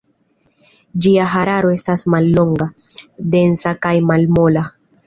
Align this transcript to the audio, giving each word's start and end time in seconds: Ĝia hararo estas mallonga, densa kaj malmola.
Ĝia 1.05 1.27
hararo 1.35 1.75
estas 1.75 2.07
mallonga, 2.15 2.69
densa 3.37 3.77
kaj 3.87 3.95
malmola. 4.11 4.71